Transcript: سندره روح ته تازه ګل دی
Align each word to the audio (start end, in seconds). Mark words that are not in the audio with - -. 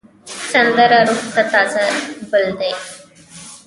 سندره 0.51 0.99
روح 1.07 1.23
ته 1.33 1.43
تازه 1.51 1.83
ګل 2.31 2.47
دی 2.59 2.71